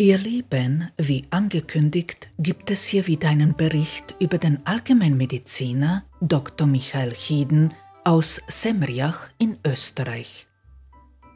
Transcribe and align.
Ihr 0.00 0.16
Lieben, 0.16 0.92
wie 0.96 1.24
angekündigt, 1.30 2.30
gibt 2.38 2.70
es 2.70 2.84
hier 2.84 3.08
wieder 3.08 3.30
einen 3.30 3.56
Bericht 3.56 4.14
über 4.20 4.38
den 4.38 4.64
Allgemeinmediziner 4.64 6.04
Dr. 6.20 6.68
Michael 6.68 7.14
Chieden 7.14 7.74
aus 8.04 8.40
Semriach 8.46 9.30
in 9.38 9.58
Österreich. 9.66 10.46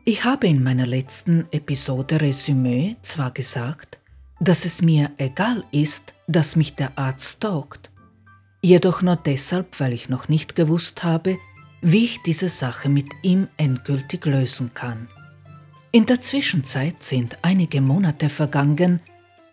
Ich 0.04 0.22
habe 0.22 0.46
in 0.46 0.62
meiner 0.62 0.86
letzten 0.86 1.48
Episode 1.50 2.20
Resümee 2.20 2.94
zwar 3.02 3.32
gesagt, 3.32 3.98
dass 4.38 4.64
es 4.64 4.80
mir 4.80 5.10
egal 5.18 5.64
ist, 5.72 6.14
dass 6.28 6.54
mich 6.54 6.76
der 6.76 6.96
Arzt 6.96 7.38
stalkt, 7.38 7.90
jedoch 8.60 9.02
nur 9.02 9.16
deshalb, 9.16 9.80
weil 9.80 9.92
ich 9.92 10.08
noch 10.08 10.28
nicht 10.28 10.54
gewusst 10.54 11.02
habe, 11.02 11.36
wie 11.80 12.04
ich 12.04 12.22
diese 12.22 12.48
Sache 12.48 12.88
mit 12.88 13.08
ihm 13.22 13.48
endgültig 13.56 14.24
lösen 14.24 14.70
kann. 14.72 15.08
In 15.94 16.06
der 16.06 16.22
Zwischenzeit 16.22 17.02
sind 17.02 17.36
einige 17.42 17.82
Monate 17.82 18.30
vergangen 18.30 19.00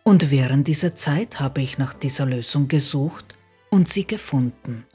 und 0.03 0.31
während 0.31 0.69
dieser 0.69 0.95
Zeit 0.95 1.41
habe 1.41 1.61
ich 1.61 1.77
nach 1.77 1.93
dieser 1.93 2.25
Lösung 2.25 2.69
gesucht 2.69 3.35
und 3.69 3.89
sie 3.89 4.07
gefunden. 4.07 4.85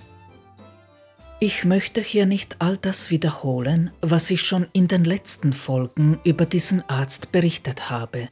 Ich 1.41 1.67
möchte 1.67 2.01
hier 2.01 2.25
nicht 2.25 2.57
all 2.61 2.79
das 2.79 3.11
wiederholen, 3.11 3.91
was 4.01 4.31
ich 4.31 4.41
schon 4.41 4.67
in 4.73 4.89
den 4.89 5.05
letzten 5.05 5.53
Folgen 5.53 6.19
über 6.25 6.47
diesen 6.47 6.81
Arzt 6.89 7.31
berichtet 7.31 7.91
habe. 7.91 8.31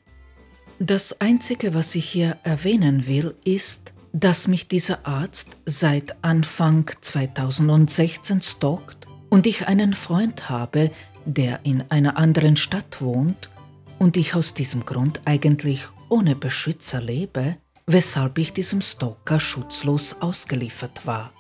Das 0.79 1.21
Einzige, 1.21 1.75
was 1.75 1.95
ich 1.95 2.09
hier 2.09 2.39
erwähnen 2.45 3.07
will, 3.07 3.35
ist, 3.45 3.93
dass 4.15 4.49
mich 4.49 4.69
dieser 4.69 5.07
Arzt 5.07 5.59
seit 5.67 6.25
Anfang 6.25 6.91
2016 7.03 8.41
stalkt 8.41 9.07
und 9.29 9.47
ich 9.47 9.69
einen 9.69 9.93
Freund 9.93 10.49
habe, 10.49 10.91
der 11.25 11.61
in 11.65 11.83
einer 11.91 12.17
anderen 12.17 12.57
Stadt 12.57 13.01
wohnt 13.01 13.51
und 13.99 14.17
ich 14.17 14.35
aus 14.35 14.55
diesem 14.55 14.85
Grund 14.85 15.21
eigentlich 15.25 15.87
ohne 16.09 16.37
Beschützer 16.37 17.01
lebe, 17.01 17.57
weshalb 17.87 18.39
ich 18.39 18.53
diesem 18.53 18.81
Stalker 18.81 19.41
schutzlos 19.41 20.17
ausgeliefert 20.21 21.07
war. 21.07 21.33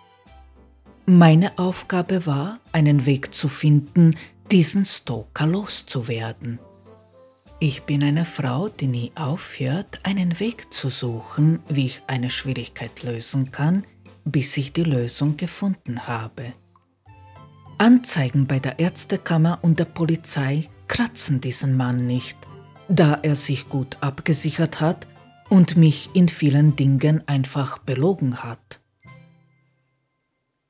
Meine 1.06 1.58
Aufgabe 1.58 2.27
war, 2.27 2.60
einen 2.70 3.06
Weg 3.06 3.34
zu 3.34 3.48
finden, 3.48 4.16
diesen 4.50 4.84
Stalker 4.84 5.47
loszuwerden. 5.47 6.58
Ich 7.58 7.83
bin 7.83 8.03
eine 8.03 8.25
Frau, 8.25 8.69
die 8.69 8.86
nie 8.86 9.12
aufhört, 9.14 10.00
einen 10.03 10.41
Weg 10.41 10.72
zu 10.72 10.88
suchen, 10.88 11.60
wie 11.69 11.86
ich 11.86 12.03
eine 12.06 12.30
Schwierigkeit 12.30 13.03
lösen 13.03 13.53
kann, 13.53 13.84
bis 14.25 14.56
ich 14.56 14.72
die 14.72 14.83
Lösung 14.84 15.36
gefunden 15.36 16.06
habe. 16.06 16.53
Anzeigen 17.83 18.47
bei 18.47 18.61
der 18.61 18.78
Ärztekammer 18.78 19.58
und 19.62 19.80
der 19.80 19.86
Polizei 19.86 20.69
kratzen 20.86 21.41
diesen 21.41 21.77
Mann 21.77 22.06
nicht, 22.06 22.38
da 22.88 23.19
er 23.25 23.34
sich 23.34 23.69
gut 23.69 23.97
abgesichert 24.00 24.80
hat 24.80 25.08
und 25.48 25.77
mich 25.77 26.10
in 26.14 26.28
vielen 26.28 26.77
Dingen 26.77 27.27
einfach 27.27 27.78
belogen 27.78 28.44
hat. 28.44 28.80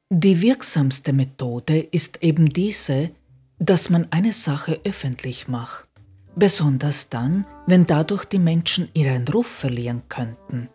Die 0.09 0.41
wirksamste 0.41 1.13
Methode 1.13 1.81
ist 1.81 2.23
eben 2.23 2.49
diese, 2.49 3.11
dass 3.59 3.91
man 3.91 4.07
eine 4.11 4.33
Sache 4.33 4.81
öffentlich 4.83 5.49
macht, 5.49 5.91
besonders 6.35 7.11
dann, 7.11 7.45
wenn 7.67 7.87
dadurch 7.87 8.25
die 8.25 8.39
Menschen 8.39 8.89
ihren 8.95 9.29
Ruf 9.29 9.49
verlieren 9.49 10.05
könnten. 10.09 10.71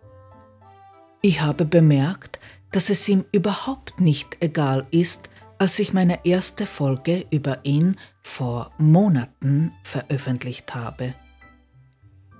Ich 1.23 1.41
habe 1.41 1.65
bemerkt, 1.65 2.39
dass 2.71 2.91
es 2.91 3.09
ihm 3.09 3.25
überhaupt 3.31 3.99
nicht 3.99 4.37
egal 4.39 4.85
ist, 4.91 5.31
als 5.59 5.79
ich 5.79 5.93
meine 5.93 6.25
erste 6.25 6.65
Folge 6.65 7.25
über 7.29 7.59
ihn 7.63 7.97
vor 8.21 8.71
Monaten 8.77 9.71
veröffentlicht 9.83 10.75
habe. 10.75 11.13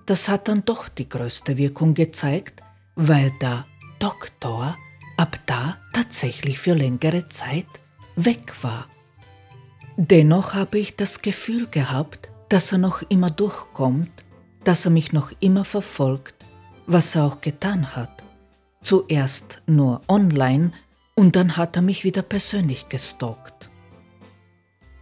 Das 0.06 0.30
hat 0.30 0.48
dann 0.48 0.64
doch 0.66 0.88
die 0.88 1.10
größte 1.10 1.58
Wirkung 1.58 1.94
gezeigt, 1.94 2.62
weil 2.96 3.32
der 3.42 3.66
Doktor 4.00 4.78
ab 5.18 5.40
da 5.46 5.78
tatsächlich 5.94 6.60
für 6.60 6.74
längere 6.74 7.28
Zeit 7.30 7.66
weg 8.16 8.54
war. 8.62 8.88
Dennoch 9.98 10.54
habe 10.54 10.78
ich 10.78 10.96
das 10.96 11.22
Gefühl 11.22 11.68
gehabt, 11.68 12.30
dass 12.50 12.72
er 12.72 12.78
noch 12.78 13.02
immer 13.10 13.32
durchkommt, 13.32 14.12
dass 14.64 14.86
er 14.86 14.92
mich 14.92 15.12
noch 15.12 15.32
immer 15.40 15.66
verfolgt, 15.66 16.46
was 16.86 17.16
er 17.16 17.26
auch 17.26 17.42
getan 17.42 17.96
hat. 17.96 18.24
Zuerst 18.82 19.62
nur 19.66 20.02
online 20.08 20.72
und 21.18 21.36
dann 21.36 21.58
hat 21.58 21.76
er 21.76 21.82
mich 21.82 22.04
wieder 22.04 22.22
persönlich 22.22 22.90
gestalkt. 22.90 23.70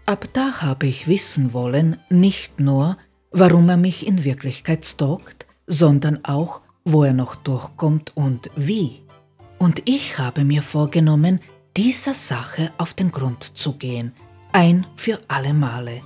Ab 0.05 0.27
da 0.33 0.61
habe 0.61 0.87
ich 0.87 1.07
wissen 1.07 1.51
wollen, 1.51 1.99
nicht 2.09 2.59
nur, 2.59 2.97
warum 3.31 3.67
er 3.67 3.77
mich 3.77 4.07
in 4.07 4.23
Wirklichkeit 4.23 4.85
stalkt, 4.85 5.45
sondern 5.67 6.23
auch, 6.23 6.61
wo 6.85 7.03
er 7.03 7.13
noch 7.13 7.35
durchkommt 7.35 8.15
und 8.15 8.49
wie. 8.55 9.01
Und 9.57 9.81
ich 9.85 10.17
habe 10.17 10.45
mir 10.45 10.63
vorgenommen, 10.63 11.41
dieser 11.75 12.13
Sache 12.13 12.71
auf 12.77 12.93
den 12.93 13.11
Grund 13.11 13.57
zu 13.57 13.73
gehen, 13.73 14.13
ein 14.53 14.87
für 14.95 15.19
alle 15.27 15.53
Male. 15.53 16.01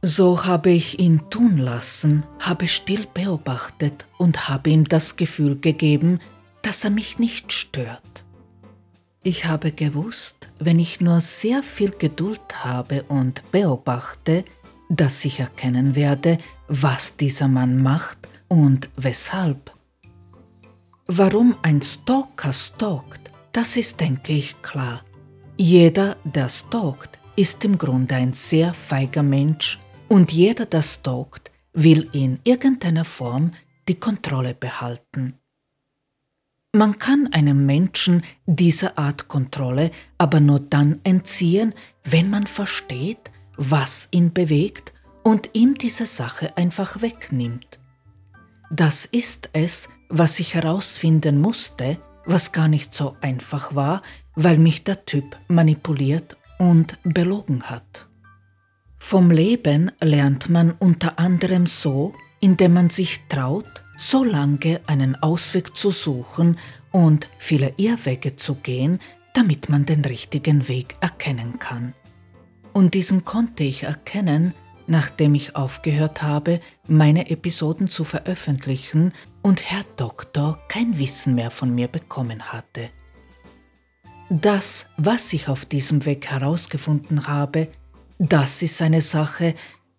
So 0.00 0.46
habe 0.46 0.70
ich 0.70 0.98
ihn 0.98 1.28
tun 1.28 1.58
lassen, 1.58 2.24
habe 2.38 2.68
still 2.68 3.06
beobachtet 3.12 4.06
und 4.16 4.48
habe 4.48 4.70
ihm 4.70 4.84
das 4.84 5.16
Gefühl 5.16 5.60
gegeben, 5.60 6.20
dass 6.62 6.84
er 6.84 6.90
mich 6.90 7.18
nicht 7.18 7.52
stört. 7.52 8.24
Ich 9.22 9.44
habe 9.44 9.72
gewusst, 9.72 10.48
wenn 10.58 10.78
ich 10.78 11.02
nur 11.02 11.20
sehr 11.20 11.62
viel 11.62 11.90
Geduld 11.90 12.64
habe 12.64 13.02
und 13.02 13.42
beobachte, 13.52 14.44
dass 14.88 15.24
ich 15.26 15.40
erkennen 15.40 15.94
werde, 15.94 16.38
was 16.68 17.16
dieser 17.16 17.46
Mann 17.46 17.82
macht 17.82 18.18
und 18.48 18.88
weshalb. 18.96 19.72
Warum 21.06 21.54
ein 21.60 21.82
Stalker 21.82 22.52
stalkt, 22.52 23.30
das 23.52 23.76
ist, 23.76 24.00
denke 24.00 24.32
ich, 24.32 24.62
klar. 24.62 25.04
Jeder, 25.58 26.16
der 26.24 26.48
stalkt, 26.48 27.18
ist 27.36 27.62
im 27.64 27.76
Grunde 27.76 28.14
ein 28.14 28.32
sehr 28.32 28.72
feiger 28.72 29.22
Mensch 29.22 29.78
und 30.08 30.32
jeder, 30.32 30.64
der 30.64 30.82
stalkt, 30.82 31.50
will 31.74 32.08
in 32.12 32.40
irgendeiner 32.44 33.04
Form 33.04 33.52
die 33.86 33.96
Kontrolle 33.96 34.54
behalten. 34.54 35.39
Man 36.72 37.00
kann 37.00 37.28
einem 37.32 37.66
Menschen 37.66 38.22
diese 38.46 38.96
Art 38.96 39.26
Kontrolle 39.26 39.90
aber 40.18 40.38
nur 40.38 40.60
dann 40.60 41.00
entziehen, 41.02 41.74
wenn 42.04 42.30
man 42.30 42.46
versteht, 42.46 43.32
was 43.56 44.06
ihn 44.12 44.32
bewegt 44.32 44.92
und 45.24 45.50
ihm 45.52 45.74
diese 45.74 46.06
Sache 46.06 46.56
einfach 46.56 47.02
wegnimmt. 47.02 47.80
Das 48.70 49.04
ist 49.04 49.50
es, 49.52 49.88
was 50.08 50.38
ich 50.38 50.54
herausfinden 50.54 51.40
musste, 51.40 51.98
was 52.24 52.52
gar 52.52 52.68
nicht 52.68 52.94
so 52.94 53.16
einfach 53.20 53.74
war, 53.74 54.02
weil 54.36 54.56
mich 54.56 54.84
der 54.84 55.04
Typ 55.04 55.36
manipuliert 55.48 56.36
und 56.60 56.98
belogen 57.02 57.64
hat. 57.64 58.08
Vom 58.96 59.32
Leben 59.32 59.90
lernt 60.00 60.48
man 60.48 60.70
unter 60.70 61.18
anderem 61.18 61.66
so, 61.66 62.12
indem 62.38 62.74
man 62.74 62.90
sich 62.90 63.22
traut, 63.28 63.82
so 64.00 64.24
lange 64.24 64.80
einen 64.86 65.14
Ausweg 65.22 65.76
zu 65.76 65.90
suchen 65.90 66.58
und 66.90 67.26
viele 67.38 67.74
Irrwege 67.76 68.36
zu 68.36 68.56
gehen, 68.56 68.98
damit 69.34 69.68
man 69.68 69.84
den 69.84 70.04
richtigen 70.04 70.68
Weg 70.68 70.96
erkennen 71.00 71.58
kann. 71.58 71.94
Und 72.72 72.94
diesen 72.94 73.24
konnte 73.24 73.62
ich 73.62 73.82
erkennen, 73.82 74.54
nachdem 74.86 75.34
ich 75.34 75.54
aufgehört 75.54 76.22
habe, 76.22 76.60
meine 76.88 77.30
Episoden 77.30 77.88
zu 77.88 78.04
veröffentlichen 78.04 79.12
und 79.42 79.70
Herr 79.70 79.84
Doktor 79.96 80.58
kein 80.68 80.98
Wissen 80.98 81.34
mehr 81.34 81.50
von 81.50 81.74
mir 81.74 81.88
bekommen 81.88 82.52
hatte. 82.52 82.88
Das, 84.30 84.86
was 84.96 85.32
ich 85.32 85.48
auf 85.48 85.64
diesem 85.66 86.06
Weg 86.06 86.28
herausgefunden 86.28 87.26
habe, 87.26 87.68
das 88.18 88.62
ist 88.62 88.80
eine 88.80 89.02
Sache, 89.02 89.54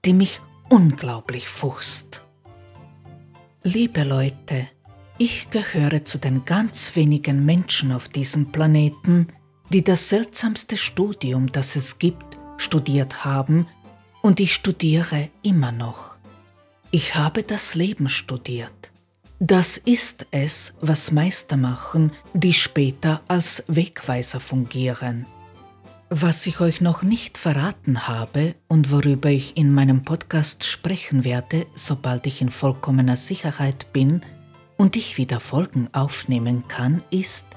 die 0.06 0.14
mich 0.14 0.42
unglaublich 0.70 1.48
fuchst. 1.48 2.24
Liebe 3.64 4.02
Leute, 4.04 4.68
ich 5.20 5.52
gehöre 5.52 6.04
zu 6.04 6.18
den 6.18 6.46
ganz 6.46 6.96
wenigen 6.96 7.46
Menschen 7.46 7.92
auf 7.92 8.10
diesem 8.10 8.52
Planeten, 8.52 9.28
die 9.70 9.84
das 9.84 10.10
seltsamste 10.10 10.78
Studium, 10.78 11.52
das 11.52 11.76
es 11.76 12.00
gibt, 12.00 12.40
studiert 12.58 13.24
haben 13.24 13.68
und 14.24 14.40
ich 14.40 14.56
studiere 14.56 15.30
immer 15.44 15.72
noch. 15.72 16.16
Ich 16.90 17.14
habe 17.14 17.44
das 17.44 17.76
Leben 17.76 18.10
studiert. 18.10 18.92
Das 19.40 19.78
ist 19.78 20.26
es, 20.32 20.74
was 20.82 21.12
Meister 21.12 21.56
machen, 21.56 22.14
die 22.34 22.54
später 22.54 23.22
als 23.28 23.64
Wegweiser 23.68 24.40
fungieren. 24.40 25.28
Was 26.14 26.46
ich 26.46 26.60
euch 26.60 26.82
noch 26.82 27.04
nicht 27.04 27.38
verraten 27.38 28.06
habe 28.10 28.56
und 28.68 28.92
worüber 28.92 29.30
ich 29.30 29.56
in 29.56 29.74
meinem 29.74 30.04
Podcast 30.04 30.66
sprechen 30.66 31.24
werde, 31.24 31.68
sobald 31.74 32.28
ich 32.28 32.42
in 32.42 32.50
vollkommener 32.50 33.16
Sicherheit 33.16 33.94
bin 33.94 34.20
und 34.76 34.98
ich 34.98 35.18
wieder 35.18 35.40
Folgen 35.40 35.88
aufnehmen 35.94 36.68
kann, 36.68 37.02
ist, 37.12 37.48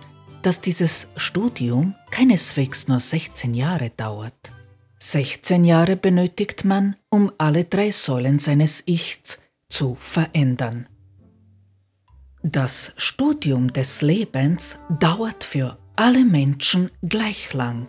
dass 0.42 0.60
dieses 0.60 1.08
Studium 1.16 1.96
keineswegs 2.12 2.86
nur 2.86 3.00
16 3.00 3.54
Jahre 3.54 3.90
dauert. 3.90 4.52
16 5.00 5.64
Jahre 5.64 5.96
benötigt 5.96 6.64
man, 6.64 6.94
um 7.08 7.32
alle 7.38 7.64
drei 7.64 7.90
Säulen 7.90 8.38
seines 8.38 8.86
Ichs 8.86 9.42
zu 9.68 9.96
verändern. 9.98 10.86
Das 12.44 12.92
Studium 12.98 13.72
des 13.72 14.00
Lebens 14.00 14.78
dauert 15.00 15.42
für 15.42 15.76
alle 15.96 16.24
Menschen 16.24 16.92
gleich 17.02 17.52
lang, 17.52 17.88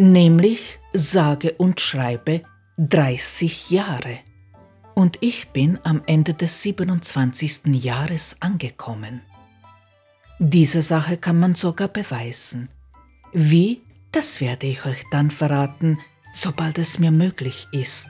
nämlich 0.00 0.78
sage 0.92 1.52
und 1.52 1.80
schreibe 1.80 2.42
30 2.78 3.70
Jahre. 3.70 4.18
Und 4.94 5.18
ich 5.20 5.48
bin 5.48 5.78
am 5.84 6.02
Ende 6.06 6.34
des 6.34 6.62
27. 6.62 7.66
Jahres 7.66 8.36
angekommen. 8.40 9.20
Diese 10.38 10.82
Sache 10.82 11.18
kann 11.18 11.38
man 11.38 11.54
sogar 11.54 11.88
beweisen. 11.88 12.70
Wie, 13.32 13.82
das 14.10 14.40
werde 14.40 14.66
ich 14.66 14.84
euch 14.86 15.04
dann 15.10 15.30
verraten, 15.30 15.98
sobald 16.34 16.78
es 16.78 16.98
mir 16.98 17.10
möglich 17.10 17.68
ist. 17.72 18.08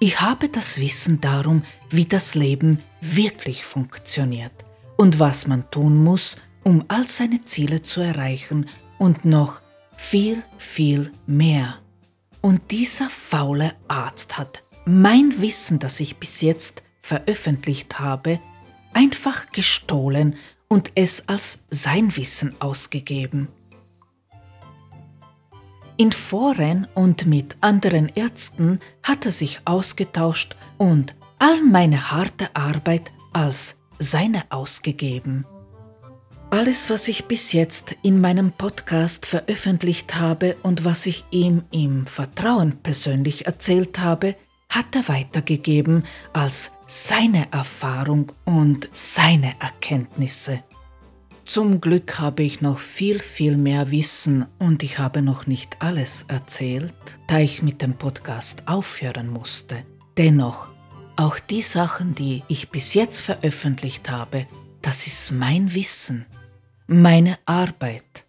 Ich 0.00 0.20
habe 0.20 0.48
das 0.48 0.80
Wissen 0.80 1.20
darum, 1.20 1.62
wie 1.90 2.04
das 2.04 2.34
Leben 2.34 2.80
wirklich 3.00 3.64
funktioniert 3.64 4.52
und 4.96 5.18
was 5.18 5.46
man 5.46 5.70
tun 5.70 6.02
muss, 6.02 6.36
um 6.64 6.84
all 6.88 7.06
seine 7.06 7.42
Ziele 7.42 7.82
zu 7.82 8.00
erreichen 8.00 8.68
und 8.98 9.24
noch 9.24 9.60
viel, 9.98 10.42
viel 10.56 11.12
mehr. 11.26 11.78
Und 12.40 12.70
dieser 12.70 13.10
faule 13.10 13.74
Arzt 13.88 14.38
hat 14.38 14.62
mein 14.86 15.42
Wissen, 15.42 15.78
das 15.78 16.00
ich 16.00 16.16
bis 16.16 16.40
jetzt 16.40 16.82
veröffentlicht 17.02 17.98
habe, 17.98 18.40
einfach 18.94 19.50
gestohlen 19.50 20.36
und 20.68 20.92
es 20.94 21.28
als 21.28 21.64
sein 21.68 22.16
Wissen 22.16 22.54
ausgegeben. 22.60 23.48
In 25.98 26.12
Foren 26.12 26.86
und 26.94 27.26
mit 27.26 27.56
anderen 27.60 28.08
Ärzten 28.14 28.78
hat 29.02 29.26
er 29.26 29.32
sich 29.32 29.60
ausgetauscht 29.64 30.56
und 30.78 31.16
all 31.38 31.62
meine 31.62 32.12
harte 32.12 32.54
Arbeit 32.54 33.12
als 33.32 33.78
seine 33.98 34.44
ausgegeben. 34.50 35.44
Alles, 36.50 36.88
was 36.88 37.08
ich 37.08 37.26
bis 37.26 37.52
jetzt 37.52 37.94
in 38.02 38.22
meinem 38.22 38.52
Podcast 38.52 39.26
veröffentlicht 39.26 40.14
habe 40.18 40.56
und 40.62 40.82
was 40.86 41.04
ich 41.04 41.26
ihm 41.30 41.62
im 41.70 42.06
Vertrauen 42.06 42.78
persönlich 42.82 43.44
erzählt 43.44 43.98
habe, 43.98 44.34
hat 44.70 44.94
er 44.94 45.06
weitergegeben 45.08 46.04
als 46.32 46.72
seine 46.86 47.52
Erfahrung 47.52 48.32
und 48.46 48.88
seine 48.92 49.60
Erkenntnisse. 49.60 50.62
Zum 51.44 51.82
Glück 51.82 52.18
habe 52.18 52.42
ich 52.44 52.62
noch 52.62 52.78
viel, 52.78 53.18
viel 53.18 53.58
mehr 53.58 53.90
Wissen 53.90 54.46
und 54.58 54.82
ich 54.82 54.98
habe 54.98 55.20
noch 55.20 55.46
nicht 55.46 55.76
alles 55.80 56.24
erzählt, 56.28 56.94
da 57.26 57.40
ich 57.40 57.62
mit 57.62 57.82
dem 57.82 57.94
Podcast 57.98 58.66
aufhören 58.66 59.28
musste. 59.28 59.84
Dennoch, 60.16 60.68
auch 61.16 61.38
die 61.38 61.62
Sachen, 61.62 62.14
die 62.14 62.42
ich 62.48 62.70
bis 62.70 62.94
jetzt 62.94 63.20
veröffentlicht 63.20 64.08
habe, 64.08 64.46
das 64.80 65.06
ist 65.06 65.30
mein 65.32 65.74
Wissen, 65.74 66.24
meine 66.88 67.38
Arbeit. 67.44 68.26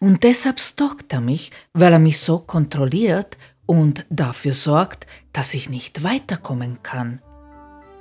Und 0.00 0.24
deshalb 0.24 0.60
stockt 0.60 1.12
er 1.12 1.20
mich, 1.20 1.50
weil 1.72 1.92
er 1.92 1.98
mich 1.98 2.18
so 2.18 2.40
kontrolliert 2.40 3.38
und 3.66 4.04
dafür 4.10 4.52
sorgt, 4.52 5.06
dass 5.32 5.54
ich 5.54 5.70
nicht 5.70 6.02
weiterkommen 6.02 6.82
kann. 6.82 7.22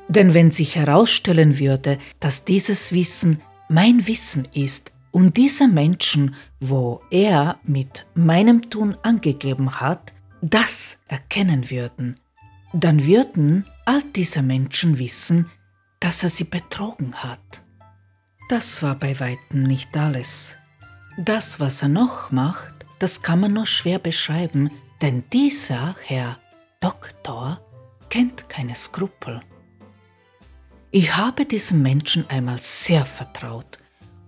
Denn 0.10 0.34
wenn 0.34 0.52
sich 0.52 0.76
herausstellen 0.76 1.60
würde, 1.60 2.00
dass 2.20 2.44
dieses 2.44 2.92
Wissen 2.92 3.42
mein 3.70 4.08
Wissen 4.08 4.48
ist 4.54 4.92
und 5.12 5.38
diese 5.38 5.68
Menschen, 5.68 6.36
wo 6.60 7.02
er 7.12 7.60
mit 7.64 8.06
meinem 8.16 8.70
Tun 8.70 8.98
angegeben 9.04 9.80
hat, 9.80 10.14
das 10.42 11.00
erkennen 11.08 11.70
würden, 11.70 12.20
dann 12.74 13.06
würden 13.06 13.66
all 13.86 14.02
diese 14.16 14.42
Menschen 14.42 14.98
wissen, 14.98 15.50
dass 16.00 16.24
er 16.24 16.30
sie 16.30 16.46
betrogen 16.46 17.16
hat. 17.16 17.62
Das 18.48 18.82
war 18.82 18.96
bei 18.96 19.20
weitem 19.20 19.60
nicht 19.60 19.98
alles. 19.98 20.56
Das, 21.18 21.60
was 21.60 21.82
er 21.82 21.90
noch 21.90 22.32
macht, 22.32 22.74
das 23.00 23.22
kann 23.22 23.42
man 23.42 23.54
nur 23.54 23.66
schwer 23.66 24.00
beschreiben, 24.00 24.72
denn 25.02 25.24
dieser 25.34 25.96
Herr 26.06 26.38
Doktor 26.80 27.60
kennt 28.10 28.48
keine 28.48 28.76
Skrupel. 28.76 29.42
Ich 30.92 31.18
habe 31.18 31.46
diesem 31.46 31.82
Menschen 31.82 32.30
einmal 32.30 32.60
sehr 32.62 33.06
vertraut 33.06 33.80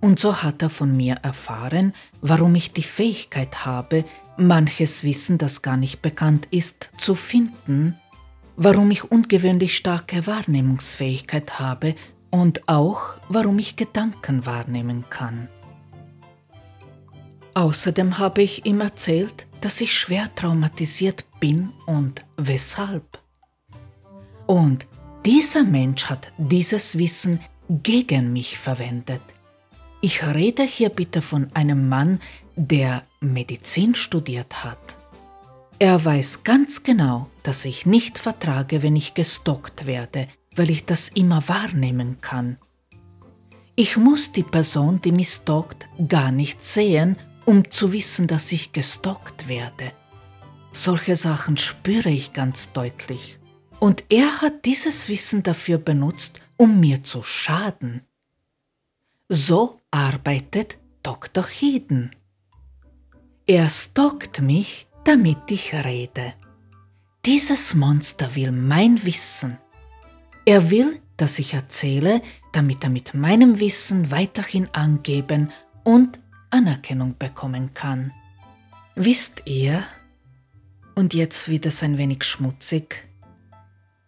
und 0.02 0.20
so 0.20 0.44
hat 0.44 0.62
er 0.62 0.70
von 0.70 0.96
mir 0.96 1.16
erfahren, 1.22 1.94
warum 2.22 2.56
ich 2.56 2.74
die 2.74 2.84
Fähigkeit 2.84 3.66
habe, 3.66 4.04
manches 4.36 5.04
Wissen, 5.06 5.38
das 5.38 5.62
gar 5.62 5.78
nicht 5.78 6.02
bekannt 6.02 6.48
ist, 6.52 6.90
zu 6.98 7.16
finden, 7.16 7.98
warum 8.58 8.92
ich 8.92 9.10
ungewöhnlich 9.10 9.78
starke 9.78 10.28
Wahrnehmungsfähigkeit 10.28 11.60
habe 11.60 11.96
und 12.32 12.68
auch 12.68 13.16
warum 13.28 13.60
ich 13.60 13.76
Gedanken 13.76 14.46
wahrnehmen 14.46 15.06
kann. 15.10 15.50
Außerdem 17.54 18.18
habe 18.20 18.42
ich 18.42 18.66
ihm 18.66 18.82
erzählt, 18.82 19.48
dass 19.62 19.82
ich 19.82 19.98
schwer 19.98 20.34
traumatisiert 20.36 21.26
bin 21.40 21.72
und 21.86 22.24
weshalb. 22.38 23.20
Und 24.48 24.88
dieser 25.26 25.64
Mensch 25.64 26.06
hat 26.06 26.32
dieses 26.38 26.98
Wissen 26.98 27.40
gegen 27.70 28.34
mich 28.34 28.58
verwendet. 28.58 29.22
Ich 30.02 30.26
rede 30.26 30.64
hier 30.64 30.90
bitte 30.90 31.22
von 31.22 31.54
einem 31.54 31.90
Mann, 31.90 32.22
der 32.56 33.04
Medizin 33.20 33.96
studiert 33.96 34.64
hat. 34.64 34.98
Er 35.78 36.04
weiß 36.04 36.44
ganz 36.44 36.84
genau, 36.84 37.30
dass 37.44 37.66
ich 37.66 37.86
nicht 37.86 38.20
vertrage, 38.20 38.82
wenn 38.82 38.96
ich 38.96 39.14
gestockt 39.14 39.86
werde, 39.86 40.28
weil 40.56 40.70
ich 40.70 40.86
das 40.86 41.10
immer 41.10 41.48
wahrnehmen 41.48 42.22
kann. 42.22 42.58
Ich 43.76 43.98
muss 43.98 44.32
die 44.32 44.44
Person, 44.44 45.02
die 45.02 45.12
mich 45.12 45.30
stockt, 45.30 45.88
gar 46.08 46.32
nicht 46.32 46.64
sehen, 46.64 47.18
um 47.46 47.72
zu 47.72 47.94
wissen, 47.94 48.28
dass 48.28 48.52
ich 48.52 48.74
gestockt 48.74 49.48
werde. 49.48 49.94
Solche 50.72 51.16
Sachen 51.16 51.58
spüre 51.58 52.10
ich 52.10 52.34
ganz 52.34 52.74
deutlich. 52.74 53.40
Und 53.80 54.04
er 54.10 54.42
hat 54.42 54.66
dieses 54.66 55.08
Wissen 55.08 55.44
dafür 55.44 55.78
benutzt, 55.78 56.42
um 56.58 56.80
mir 56.80 57.04
zu 57.04 57.24
schaden. 57.24 58.02
So 59.30 59.80
arbeitet 59.92 60.78
Dr. 61.02 61.46
Heeden. 61.46 62.16
Er 63.48 63.70
stockt 63.70 64.42
mich, 64.42 64.88
damit 65.06 65.50
ich 65.50 65.74
rede. 65.74 66.34
Dieses 67.26 67.74
Monster 67.74 68.36
will 68.36 68.52
mein 68.52 69.04
Wissen. 69.06 69.58
Er 70.50 70.72
will, 70.72 71.00
dass 71.16 71.38
ich 71.38 71.54
erzähle, 71.54 72.24
damit 72.54 72.84
er 72.84 72.90
mit 72.90 73.14
meinem 73.14 73.60
Wissen 73.60 74.10
weiterhin 74.10 74.68
angeben 74.74 75.52
und 75.84 76.18
Anerkennung 76.50 77.16
bekommen 77.20 77.76
kann. 77.76 78.12
Wisst 78.96 79.44
ihr, 79.46 79.84
und 80.96 81.14
jetzt 81.14 81.50
wird 81.50 81.68
es 81.68 81.84
ein 81.84 82.00
wenig 82.00 82.24
schmutzig, 82.24 83.08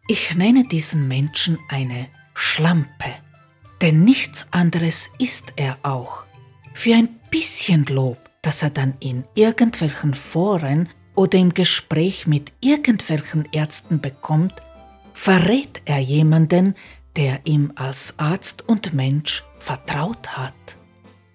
ich 0.07 0.33
nenne 0.33 0.63
diesen 0.67 1.07
Menschen 1.07 1.59
eine 1.69 2.07
Schlampe, 2.33 3.13
denn 3.83 4.03
nichts 4.03 4.47
anderes 4.49 5.11
ist 5.19 5.53
er 5.57 5.77
auch. 5.83 6.23
Für 6.73 6.95
ein 6.95 7.19
bisschen 7.29 7.85
Lob, 7.85 8.17
das 8.41 8.63
er 8.63 8.71
dann 8.71 8.95
in 8.99 9.25
irgendwelchen 9.35 10.15
Foren 10.15 10.89
oder 11.13 11.37
im 11.37 11.53
Gespräch 11.53 12.25
mit 12.25 12.51
irgendwelchen 12.61 13.47
Ärzten 13.51 14.01
bekommt, 14.01 14.55
verrät 15.21 15.83
er 15.85 15.99
jemanden, 15.99 16.73
der 17.15 17.41
ihm 17.43 17.73
als 17.75 18.15
Arzt 18.17 18.67
und 18.67 18.95
Mensch 18.95 19.43
vertraut 19.59 20.35
hat. 20.35 20.55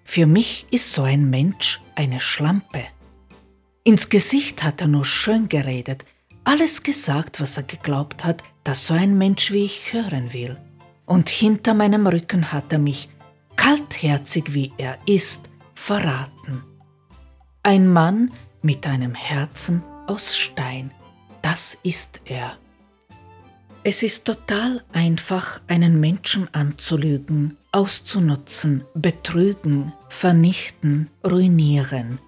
Für 0.03 0.25
mich 0.25 0.65
ist 0.71 0.91
so 0.91 1.03
ein 1.03 1.29
Mensch 1.29 1.79
eine 1.95 2.19
Schlampe. 2.19 2.83
Ins 3.85 4.09
Gesicht 4.09 4.61
hat 4.61 4.81
er 4.81 4.87
nur 4.87 5.05
schön 5.05 5.47
geredet, 5.47 6.03
alles 6.43 6.83
gesagt, 6.83 7.39
was 7.39 7.55
er 7.55 7.63
geglaubt 7.63 8.25
hat, 8.25 8.43
dass 8.65 8.87
so 8.87 8.93
ein 8.93 9.17
Mensch 9.17 9.53
wie 9.53 9.63
ich 9.63 9.93
hören 9.93 10.33
will. 10.33 10.57
Und 11.05 11.29
hinter 11.29 11.73
meinem 11.73 12.07
Rücken 12.07 12.51
hat 12.51 12.73
er 12.73 12.79
mich, 12.79 13.07
kaltherzig 13.55 14.53
wie 14.53 14.73
er 14.77 14.97
ist, 15.05 15.49
verraten. 15.75 16.61
Ein 17.63 17.87
Mann 17.87 18.31
mit 18.61 18.85
einem 18.85 19.15
Herzen 19.15 19.81
aus 20.07 20.35
Stein, 20.35 20.91
das 21.41 21.77
ist 21.83 22.19
er. 22.25 22.57
Es 23.89 24.03
ist 24.03 24.25
total 24.25 24.83
einfach, 24.91 25.61
einen 25.67 26.01
Menschen 26.01 26.53
anzulügen, 26.53 27.55
auszunutzen, 27.71 28.83
betrügen, 28.95 29.93
vernichten, 30.09 31.09
ruinieren. 31.25 32.19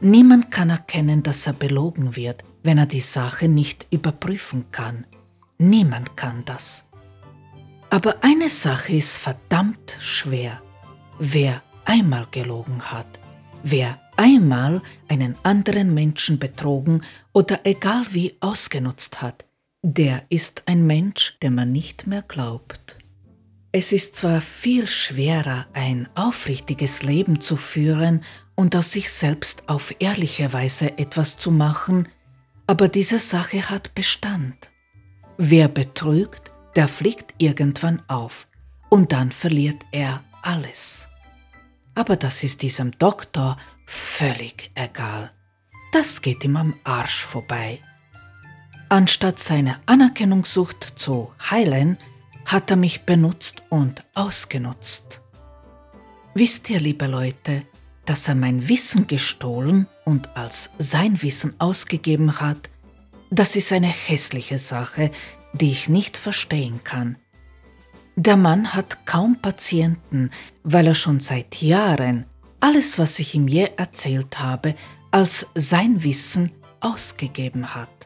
Niemand 0.00 0.50
kann 0.50 0.68
erkennen, 0.68 1.22
dass 1.22 1.46
er 1.46 1.52
belogen 1.52 2.16
wird, 2.16 2.42
wenn 2.64 2.76
er 2.76 2.86
die 2.86 2.98
Sache 2.98 3.46
nicht 3.46 3.86
überprüfen 3.92 4.64
kann. 4.72 5.04
Niemand 5.58 6.16
kann 6.16 6.44
das. 6.44 6.88
Aber 7.88 8.24
eine 8.24 8.50
Sache 8.50 8.94
ist 8.94 9.16
verdammt 9.16 9.96
schwer. 10.00 10.60
Wer 11.20 11.62
einmal 11.84 12.26
gelogen 12.32 12.82
hat, 12.82 13.20
wer 13.62 14.00
einmal 14.16 14.82
einen 15.06 15.36
anderen 15.44 15.94
Menschen 15.94 16.40
betrogen 16.40 17.04
oder 17.32 17.60
egal 17.62 18.06
wie 18.10 18.34
ausgenutzt 18.40 19.22
hat, 19.22 19.44
der 19.82 20.24
ist 20.28 20.64
ein 20.66 20.86
Mensch, 20.86 21.38
dem 21.42 21.54
man 21.54 21.72
nicht 21.72 22.06
mehr 22.06 22.22
glaubt. 22.22 22.98
Es 23.72 23.92
ist 23.92 24.16
zwar 24.16 24.40
viel 24.40 24.86
schwerer, 24.86 25.66
ein 25.72 26.08
aufrichtiges 26.14 27.02
Leben 27.02 27.40
zu 27.40 27.56
führen 27.56 28.24
und 28.54 28.74
aus 28.76 28.92
sich 28.92 29.10
selbst 29.10 29.68
auf 29.68 29.94
ehrliche 30.00 30.52
Weise 30.52 30.98
etwas 30.98 31.38
zu 31.38 31.50
machen, 31.50 32.08
aber 32.66 32.88
diese 32.88 33.18
Sache 33.18 33.70
hat 33.70 33.94
Bestand. 33.94 34.70
Wer 35.38 35.68
betrügt, 35.68 36.50
der 36.76 36.88
fliegt 36.88 37.34
irgendwann 37.38 38.02
auf 38.08 38.46
und 38.90 39.12
dann 39.12 39.32
verliert 39.32 39.82
er 39.92 40.22
alles. 40.42 41.08
Aber 41.94 42.16
das 42.16 42.42
ist 42.42 42.62
diesem 42.62 42.92
Doktor 42.98 43.56
völlig 43.86 44.70
egal. 44.74 45.30
Das 45.92 46.22
geht 46.22 46.44
ihm 46.44 46.56
am 46.56 46.74
Arsch 46.84 47.24
vorbei. 47.24 47.80
Anstatt 48.90 49.38
seine 49.38 49.76
Anerkennungssucht 49.86 50.94
zu 50.96 51.32
heilen, 51.48 51.96
hat 52.44 52.72
er 52.72 52.76
mich 52.76 53.06
benutzt 53.06 53.62
und 53.68 54.02
ausgenutzt. 54.16 55.20
Wisst 56.34 56.68
ihr, 56.70 56.80
liebe 56.80 57.06
Leute, 57.06 57.62
dass 58.04 58.26
er 58.26 58.34
mein 58.34 58.68
Wissen 58.68 59.06
gestohlen 59.06 59.86
und 60.04 60.36
als 60.36 60.70
sein 60.78 61.22
Wissen 61.22 61.54
ausgegeben 61.60 62.40
hat, 62.40 62.68
das 63.30 63.54
ist 63.54 63.72
eine 63.72 63.86
hässliche 63.86 64.58
Sache, 64.58 65.12
die 65.52 65.70
ich 65.70 65.88
nicht 65.88 66.16
verstehen 66.16 66.82
kann. 66.82 67.16
Der 68.16 68.36
Mann 68.36 68.74
hat 68.74 69.06
kaum 69.06 69.40
Patienten, 69.40 70.32
weil 70.64 70.88
er 70.88 70.96
schon 70.96 71.20
seit 71.20 71.62
Jahren 71.62 72.26
alles, 72.58 72.98
was 72.98 73.20
ich 73.20 73.36
ihm 73.36 73.46
je 73.46 73.70
erzählt 73.76 74.40
habe, 74.40 74.74
als 75.12 75.46
sein 75.54 76.02
Wissen 76.02 76.50
ausgegeben 76.80 77.72
hat. 77.76 77.99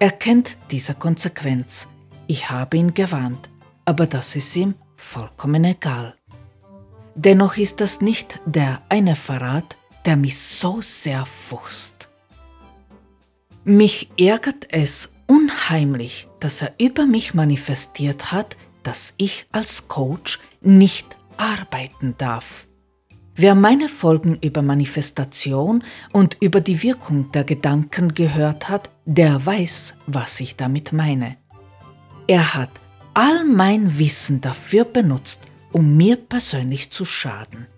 Er 0.00 0.12
kennt 0.12 0.58
diese 0.70 0.94
Konsequenz. 0.94 1.88
Ich 2.28 2.50
habe 2.50 2.76
ihn 2.76 2.94
gewarnt, 2.94 3.50
aber 3.84 4.06
das 4.06 4.36
ist 4.36 4.54
ihm 4.54 4.76
vollkommen 4.96 5.64
egal. 5.64 6.14
Dennoch 7.16 7.56
ist 7.56 7.80
das 7.80 8.00
nicht 8.00 8.38
der 8.46 8.80
eine 8.88 9.16
Verrat, 9.16 9.76
der 10.04 10.16
mich 10.16 10.38
so 10.38 10.80
sehr 10.82 11.26
fuchst. 11.26 12.08
Mich 13.64 14.10
ärgert 14.16 14.72
es 14.72 15.14
unheimlich, 15.26 16.28
dass 16.38 16.62
er 16.62 16.72
über 16.78 17.04
mich 17.04 17.34
manifestiert 17.34 18.30
hat, 18.30 18.56
dass 18.84 19.14
ich 19.16 19.48
als 19.50 19.88
Coach 19.88 20.38
nicht 20.60 21.18
arbeiten 21.36 22.14
darf. 22.18 22.67
Wer 23.40 23.54
meine 23.54 23.88
Folgen 23.88 24.36
über 24.42 24.62
Manifestation 24.62 25.84
und 26.10 26.38
über 26.40 26.60
die 26.60 26.82
Wirkung 26.82 27.30
der 27.30 27.44
Gedanken 27.44 28.12
gehört 28.12 28.68
hat, 28.68 28.90
der 29.04 29.46
weiß, 29.46 29.94
was 30.08 30.40
ich 30.40 30.56
damit 30.56 30.92
meine. 30.92 31.36
Er 32.26 32.54
hat 32.54 32.70
all 33.14 33.44
mein 33.44 33.96
Wissen 33.96 34.40
dafür 34.40 34.84
benutzt, 34.84 35.42
um 35.70 35.96
mir 35.96 36.16
persönlich 36.16 36.90
zu 36.90 37.04
schaden. 37.04 37.68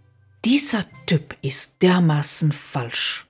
Dieser 0.46 0.86
Typ 1.04 1.36
ist 1.42 1.82
dermaßen 1.82 2.52
falsch. 2.52 3.26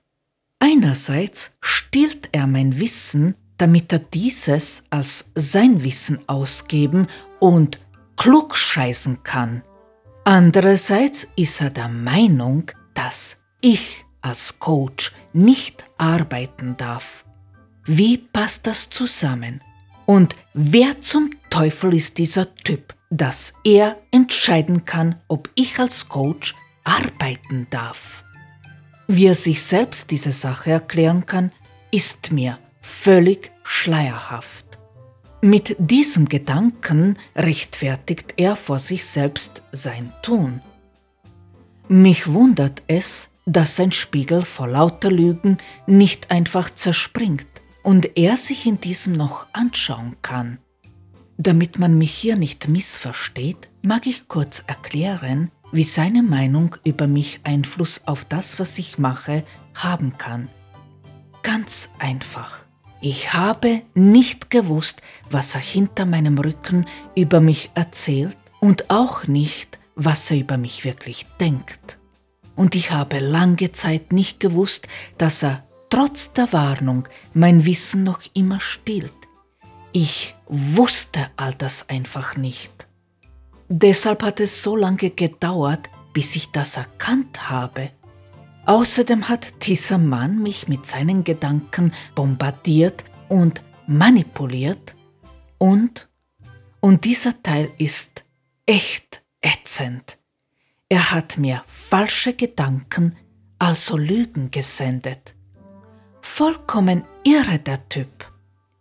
Einerseits 0.57 1.57
stiehlt 1.59 2.29
er 2.31 2.47
mein 2.47 2.79
Wissen, 2.79 3.35
damit 3.57 3.91
er 3.91 3.99
dieses 3.99 4.83
als 4.89 5.33
sein 5.35 5.83
Wissen 5.83 6.19
ausgeben 6.29 7.07
und 7.41 7.81
klugscheißen 8.15 9.21
kann. 9.23 9.63
Andererseits 10.23 11.27
ist 11.35 11.61
er 11.61 11.71
der 11.71 11.89
Meinung, 11.89 12.69
dass 12.93 13.41
ich 13.59 14.05
als 14.21 14.59
Coach 14.59 15.13
nicht 15.33 15.83
arbeiten 15.97 16.77
darf. 16.77 17.25
Wie 17.85 18.17
passt 18.19 18.67
das 18.67 18.89
zusammen? 18.91 19.61
Und 20.05 20.35
wer 20.53 21.01
zum 21.01 21.31
Teufel 21.49 21.95
ist 21.95 22.19
dieser 22.19 22.53
Typ, 22.55 22.93
dass 23.09 23.55
er 23.63 23.97
entscheiden 24.11 24.85
kann, 24.85 25.15
ob 25.27 25.49
ich 25.55 25.79
als 25.79 26.07
Coach 26.07 26.53
arbeiten 26.83 27.65
darf? 27.71 28.23
Wie 29.07 29.25
er 29.25 29.35
sich 29.35 29.63
selbst 29.63 30.11
diese 30.11 30.31
Sache 30.31 30.71
erklären 30.71 31.25
kann, 31.25 31.51
ist 31.89 32.31
mir 32.31 32.59
völlig 32.79 33.51
schleierhaft. 33.63 34.70
Mit 35.43 35.75
diesem 35.79 36.29
Gedanken 36.29 37.17
rechtfertigt 37.35 38.35
er 38.37 38.55
vor 38.55 38.77
sich 38.77 39.05
selbst 39.05 39.63
sein 39.71 40.13
Tun. 40.21 40.61
Mich 41.87 42.27
wundert 42.27 42.83
es, 42.85 43.29
dass 43.47 43.75
sein 43.75 43.91
Spiegel 43.91 44.43
vor 44.43 44.67
lauter 44.67 45.09
Lügen 45.09 45.57
nicht 45.87 46.29
einfach 46.29 46.69
zerspringt 46.69 47.47
und 47.81 48.17
er 48.17 48.37
sich 48.37 48.67
in 48.67 48.79
diesem 48.79 49.13
noch 49.13 49.47
anschauen 49.51 50.15
kann. 50.21 50.59
Damit 51.37 51.79
man 51.79 51.97
mich 51.97 52.13
hier 52.13 52.35
nicht 52.35 52.67
missversteht, 52.67 53.67
mag 53.81 54.05
ich 54.05 54.27
kurz 54.27 54.63
erklären, 54.67 55.49
wie 55.71 55.83
seine 55.83 56.21
Meinung 56.21 56.75
über 56.83 57.07
mich 57.07 57.39
Einfluss 57.43 58.05
auf 58.05 58.25
das, 58.25 58.59
was 58.59 58.77
ich 58.77 58.99
mache, 58.99 59.43
haben 59.73 60.19
kann. 60.19 60.49
Ganz 61.41 61.89
einfach. 61.97 62.59
Ich 63.01 63.33
habe 63.33 63.81
nicht 63.95 64.51
gewusst, 64.51 65.01
was 65.31 65.55
er 65.55 65.61
hinter 65.61 66.05
meinem 66.05 66.37
Rücken 66.37 66.85
über 67.15 67.41
mich 67.41 67.71
erzählt 67.73 68.37
und 68.59 68.91
auch 68.91 69.25
nicht, 69.25 69.79
was 69.95 70.29
er 70.29 70.37
über 70.37 70.57
mich 70.57 70.85
wirklich 70.85 71.25
denkt. 71.39 71.97
Und 72.55 72.75
ich 72.75 72.91
habe 72.91 73.17
lange 73.17 73.71
Zeit 73.71 74.13
nicht 74.13 74.39
gewusst, 74.39 74.87
dass 75.17 75.41
er 75.41 75.63
trotz 75.89 76.33
der 76.33 76.53
Warnung 76.53 77.07
mein 77.33 77.65
Wissen 77.65 78.03
noch 78.03 78.21
immer 78.35 78.59
stillt. 78.59 79.11
Ich 79.93 80.35
wusste 80.47 81.27
all 81.37 81.55
das 81.55 81.89
einfach 81.89 82.37
nicht. 82.37 82.87
Deshalb 83.67 84.21
hat 84.21 84.39
es 84.39 84.61
so 84.61 84.75
lange 84.75 85.09
gedauert, 85.09 85.89
bis 86.13 86.35
ich 86.35 86.51
das 86.51 86.77
erkannt 86.77 87.49
habe. 87.49 87.89
Außerdem 88.65 89.27
hat 89.27 89.65
dieser 89.65 89.97
Mann 89.97 90.41
mich 90.41 90.67
mit 90.67 90.85
seinen 90.85 91.23
Gedanken 91.23 91.93
bombardiert 92.15 93.03
und 93.27 93.63
manipuliert 93.87 94.95
und, 95.57 96.09
und 96.79 97.05
dieser 97.05 97.41
Teil 97.41 97.71
ist 97.77 98.23
echt 98.65 99.23
ätzend. 99.41 100.17
Er 100.89 101.11
hat 101.11 101.37
mir 101.37 101.63
falsche 101.65 102.33
Gedanken, 102.33 103.17
also 103.57 103.97
Lügen 103.97 104.51
gesendet. 104.51 105.35
Vollkommen 106.21 107.03
irre 107.23 107.59
der 107.59 107.87
Typ. 107.89 108.31